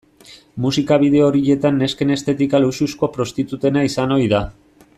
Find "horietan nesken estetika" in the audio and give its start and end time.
1.31-2.63